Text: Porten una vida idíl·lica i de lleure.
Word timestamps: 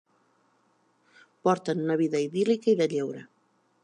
Porten 1.47 1.83
una 1.83 1.97
vida 2.01 2.21
idíl·lica 2.29 2.73
i 2.73 2.79
de 2.81 2.89
lleure. 2.95 3.23